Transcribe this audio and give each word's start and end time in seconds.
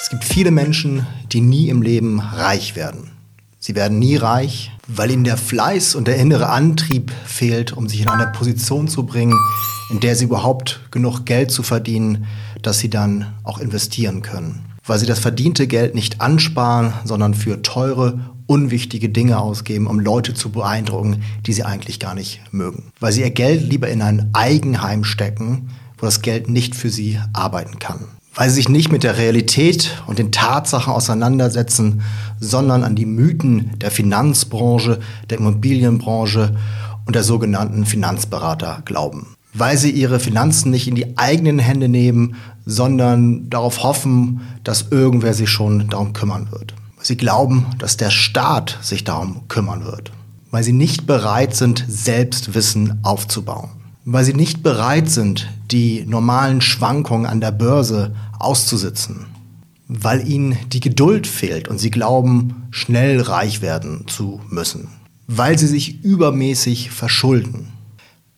Es 0.00 0.12
gibt 0.12 0.24
viele 0.24 0.50
Menschen, 0.50 1.06
die 1.32 1.42
nie 1.42 1.68
im 1.68 1.82
Leben 1.82 2.20
reich 2.20 2.76
werden. 2.76 3.10
Sie 3.58 3.74
werden 3.74 3.98
nie 3.98 4.16
reich, 4.16 4.72
weil 4.86 5.10
ihnen 5.10 5.24
der 5.24 5.36
Fleiß 5.36 5.94
und 5.96 6.08
der 6.08 6.16
innere 6.16 6.48
Antrieb 6.48 7.12
fehlt, 7.26 7.74
um 7.74 7.90
sich 7.90 8.00
in 8.00 8.08
eine 8.08 8.28
Position 8.28 8.88
zu 8.88 9.04
bringen, 9.04 9.36
in 9.90 10.00
der 10.00 10.16
sie 10.16 10.24
überhaupt 10.24 10.80
genug 10.90 11.26
Geld 11.26 11.50
zu 11.50 11.62
verdienen, 11.62 12.26
dass 12.62 12.78
sie 12.78 12.88
dann 12.88 13.34
auch 13.42 13.58
investieren 13.58 14.22
können. 14.22 14.64
Weil 14.82 14.98
sie 14.98 15.04
das 15.04 15.18
verdiente 15.18 15.66
Geld 15.66 15.94
nicht 15.94 16.22
ansparen, 16.22 16.94
sondern 17.04 17.34
für 17.34 17.60
teure, 17.60 18.18
unwichtige 18.46 19.10
Dinge 19.10 19.38
ausgeben, 19.38 19.86
um 19.86 20.00
Leute 20.00 20.32
zu 20.32 20.48
beeindrucken, 20.48 21.22
die 21.44 21.52
sie 21.52 21.64
eigentlich 21.64 22.00
gar 22.00 22.14
nicht 22.14 22.40
mögen. 22.50 22.92
Weil 22.98 23.12
sie 23.12 23.20
ihr 23.20 23.30
Geld 23.30 23.68
lieber 23.68 23.88
in 23.88 24.00
ein 24.00 24.30
Eigenheim 24.32 25.04
stecken, 25.04 25.68
wo 25.98 26.06
das 26.06 26.22
Geld 26.22 26.48
nicht 26.48 26.74
für 26.74 26.90
sie 26.90 27.18
arbeiten 27.32 27.78
kann 27.78 28.06
weil 28.38 28.50
sie 28.50 28.56
sich 28.56 28.68
nicht 28.68 28.92
mit 28.92 29.02
der 29.02 29.18
Realität 29.18 30.00
und 30.06 30.20
den 30.20 30.30
Tatsachen 30.30 30.92
auseinandersetzen, 30.92 32.02
sondern 32.38 32.84
an 32.84 32.94
die 32.94 33.04
Mythen 33.04 33.76
der 33.78 33.90
Finanzbranche, 33.90 35.00
der 35.28 35.38
Immobilienbranche 35.38 36.56
und 37.04 37.16
der 37.16 37.24
sogenannten 37.24 37.84
Finanzberater 37.84 38.82
glauben. 38.84 39.34
Weil 39.54 39.76
sie 39.76 39.90
ihre 39.90 40.20
Finanzen 40.20 40.70
nicht 40.70 40.86
in 40.86 40.94
die 40.94 41.18
eigenen 41.18 41.58
Hände 41.58 41.88
nehmen, 41.88 42.36
sondern 42.64 43.50
darauf 43.50 43.82
hoffen, 43.82 44.42
dass 44.62 44.86
irgendwer 44.92 45.34
sich 45.34 45.50
schon 45.50 45.88
darum 45.88 46.12
kümmern 46.12 46.52
wird. 46.52 46.74
Sie 47.00 47.16
glauben, 47.16 47.66
dass 47.78 47.96
der 47.96 48.10
Staat 48.10 48.78
sich 48.82 49.02
darum 49.02 49.48
kümmern 49.48 49.84
wird. 49.84 50.12
Weil 50.52 50.62
sie 50.62 50.72
nicht 50.72 51.08
bereit 51.08 51.56
sind, 51.56 51.84
selbst 51.88 52.54
Wissen 52.54 53.00
aufzubauen 53.02 53.70
weil 54.10 54.24
sie 54.24 54.32
nicht 54.32 54.62
bereit 54.62 55.10
sind, 55.10 55.50
die 55.70 56.02
normalen 56.06 56.62
Schwankungen 56.62 57.26
an 57.26 57.42
der 57.42 57.52
Börse 57.52 58.14
auszusitzen, 58.38 59.26
weil 59.86 60.26
ihnen 60.26 60.56
die 60.72 60.80
Geduld 60.80 61.26
fehlt 61.26 61.68
und 61.68 61.78
sie 61.78 61.90
glauben, 61.90 62.68
schnell 62.70 63.20
reich 63.20 63.60
werden 63.60 64.06
zu 64.06 64.40
müssen, 64.48 64.88
weil 65.26 65.58
sie 65.58 65.66
sich 65.66 66.02
übermäßig 66.02 66.90
verschulden, 66.90 67.68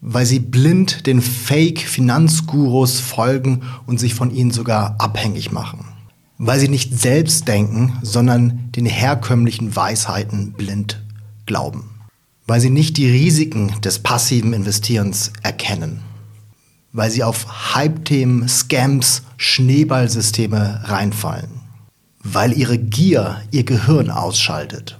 weil 0.00 0.24
sie 0.24 0.38
blind 0.38 1.08
den 1.08 1.20
Fake-Finanzgurus 1.20 3.00
folgen 3.00 3.62
und 3.86 3.98
sich 3.98 4.14
von 4.14 4.32
ihnen 4.32 4.52
sogar 4.52 4.94
abhängig 5.00 5.50
machen, 5.50 5.84
weil 6.38 6.60
sie 6.60 6.68
nicht 6.68 6.96
selbst 6.96 7.48
denken, 7.48 7.98
sondern 8.02 8.70
den 8.76 8.86
herkömmlichen 8.86 9.74
Weisheiten 9.74 10.52
blind 10.52 11.02
glauben 11.44 11.95
weil 12.46 12.60
sie 12.60 12.70
nicht 12.70 12.96
die 12.96 13.08
Risiken 13.08 13.80
des 13.80 13.98
passiven 13.98 14.52
Investierens 14.52 15.32
erkennen, 15.42 16.00
weil 16.92 17.10
sie 17.10 17.24
auf 17.24 17.74
Hype-Themen, 17.74 18.48
Scams, 18.48 19.22
Schneeballsysteme 19.36 20.82
reinfallen, 20.84 21.60
weil 22.22 22.56
ihre 22.56 22.78
Gier 22.78 23.42
ihr 23.50 23.64
Gehirn 23.64 24.10
ausschaltet, 24.10 24.98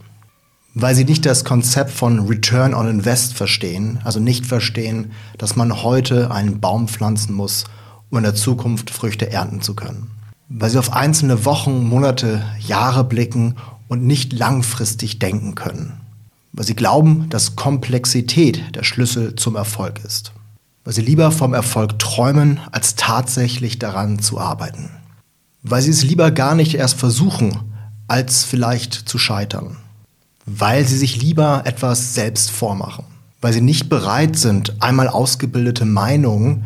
weil 0.75 0.95
sie 0.95 1.05
nicht 1.05 1.25
das 1.25 1.45
Konzept 1.45 1.91
von 1.91 2.27
Return 2.27 2.75
on 2.75 2.89
Invest 2.89 3.35
verstehen, 3.35 4.01
also 4.05 4.19
nicht 4.21 4.45
verstehen, 4.45 5.13
dass 5.39 5.57
man 5.57 5.83
heute 5.83 6.31
einen 6.31 6.61
Baum 6.61 6.89
pflanzen 6.89 7.35
muss, 7.35 7.65
um 8.11 8.19
in 8.19 8.25
der 8.25 8.35
Zukunft 8.35 8.91
Früchte 8.91 9.31
ernten 9.31 9.61
zu 9.61 9.75
können, 9.75 10.11
weil 10.49 10.71
sie 10.71 10.79
auf 10.79 10.93
einzelne 10.93 11.45
Wochen, 11.45 11.89
Monate, 11.89 12.45
Jahre 12.59 13.05
blicken 13.05 13.55
und 13.89 14.05
nicht 14.05 14.33
langfristig 14.33 15.21
denken 15.21 15.55
können 15.55 16.01
weil 16.57 16.65
sie 16.65 16.75
glauben, 16.75 17.29
dass 17.29 17.55
Komplexität 17.55 18.75
der 18.75 18.83
Schlüssel 18.83 19.37
zum 19.37 19.57
Erfolg 19.57 20.01
ist, 20.05 20.33
weil 20.85 20.95
sie 20.95 21.03
lieber 21.03 21.31
vom 21.31 21.53
Erfolg 21.53 21.99
träumen, 21.99 22.61
als 22.73 22.97
tatsächlich 22.97 23.79
daran 23.79 24.19
zu 24.19 24.41
arbeiten, 24.41 24.91
weil 25.63 25.83
sie 25.83 25.91
es 25.91 26.03
lieber 26.03 26.31
gar 26.31 26.55
nicht 26.55 26.75
erst 26.75 26.99
versuchen, 26.99 27.59
als 28.09 28.45
vielleicht 28.45 28.95
zu 28.95 29.19
scheitern, 29.19 29.77
weil 30.47 30.87
sie 30.87 30.97
sich 30.97 31.21
lieber 31.21 31.63
etwas 31.67 32.15
selbst 32.15 32.51
vormachen, 32.51 33.05
weil 33.43 33.53
sie 33.53 33.61
nicht 33.61 33.91
bereit 33.91 34.37
sind, 34.37 34.83
einmal 34.83 35.09
ausgebildete 35.09 35.85
Meinungen 35.85 36.65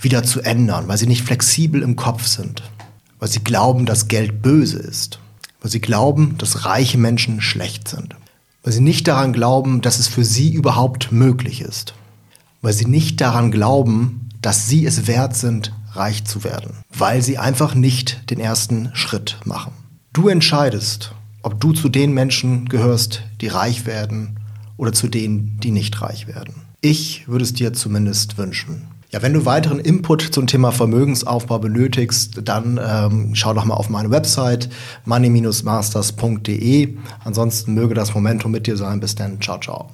wieder 0.00 0.24
zu 0.24 0.40
ändern, 0.40 0.88
weil 0.88 0.98
sie 0.98 1.06
nicht 1.06 1.22
flexibel 1.22 1.82
im 1.82 1.94
Kopf 1.94 2.26
sind, 2.26 2.62
weil 3.20 3.28
sie 3.28 3.44
glauben, 3.44 3.86
dass 3.86 4.08
Geld 4.08 4.42
böse 4.42 4.78
ist, 4.78 5.20
weil 5.60 5.70
sie 5.70 5.80
glauben, 5.80 6.36
dass 6.38 6.64
reiche 6.64 6.98
Menschen 6.98 7.40
schlecht 7.40 7.86
sind 7.86 8.16
weil 8.62 8.72
sie 8.72 8.80
nicht 8.80 9.08
daran 9.08 9.32
glauben, 9.32 9.80
dass 9.80 9.98
es 9.98 10.08
für 10.08 10.24
sie 10.24 10.52
überhaupt 10.52 11.12
möglich 11.12 11.60
ist, 11.60 11.94
weil 12.62 12.72
sie 12.72 12.86
nicht 12.86 13.20
daran 13.20 13.50
glauben, 13.50 14.28
dass 14.42 14.68
sie 14.68 14.86
es 14.86 15.06
wert 15.06 15.36
sind, 15.36 15.72
reich 15.92 16.24
zu 16.24 16.44
werden, 16.44 16.78
weil 16.96 17.22
sie 17.22 17.38
einfach 17.38 17.74
nicht 17.74 18.30
den 18.30 18.40
ersten 18.40 18.90
Schritt 18.94 19.38
machen. 19.44 19.72
Du 20.12 20.28
entscheidest, 20.28 21.14
ob 21.42 21.60
du 21.60 21.72
zu 21.72 21.88
den 21.88 22.12
Menschen 22.12 22.68
gehörst, 22.68 23.22
die 23.40 23.48
reich 23.48 23.86
werden 23.86 24.38
oder 24.76 24.92
zu 24.92 25.08
denen, 25.08 25.58
die 25.60 25.70
nicht 25.70 26.00
reich 26.00 26.26
werden. 26.26 26.54
Ich 26.80 27.28
würde 27.28 27.44
es 27.44 27.52
dir 27.52 27.72
zumindest 27.72 28.38
wünschen. 28.38 28.88
Ja, 29.12 29.22
wenn 29.22 29.32
du 29.32 29.44
weiteren 29.44 29.80
Input 29.80 30.22
zum 30.22 30.46
Thema 30.46 30.70
Vermögensaufbau 30.70 31.58
benötigst, 31.58 32.42
dann 32.44 32.78
ähm, 32.82 33.34
schau 33.34 33.52
doch 33.54 33.64
mal 33.64 33.74
auf 33.74 33.90
meine 33.90 34.12
Website 34.12 34.68
money-masters.de. 35.04 36.96
Ansonsten 37.24 37.74
möge 37.74 37.94
das 37.94 38.14
Momentum 38.14 38.52
mit 38.52 38.68
dir 38.68 38.76
sein. 38.76 39.00
Bis 39.00 39.16
dann. 39.16 39.40
Ciao, 39.40 39.58
ciao. 39.58 39.90